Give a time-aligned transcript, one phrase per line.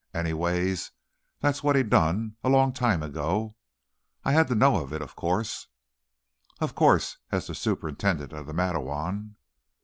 [0.15, 0.89] Anyways,
[1.41, 3.55] that's what he done, a long time ago.
[4.25, 5.67] I had to know of it, of course,"
[6.59, 9.35] "Of course, as superintendent of the Matteawan."